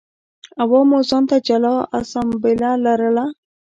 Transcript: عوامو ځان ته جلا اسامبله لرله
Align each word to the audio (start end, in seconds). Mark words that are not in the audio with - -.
عوامو 0.63 0.97
ځان 1.09 1.23
ته 1.29 1.37
جلا 1.47 1.75
اسامبله 1.99 2.71
لرله 2.83 3.25